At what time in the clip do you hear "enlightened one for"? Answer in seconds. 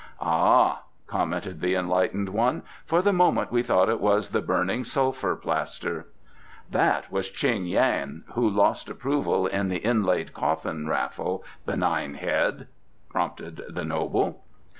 1.75-3.03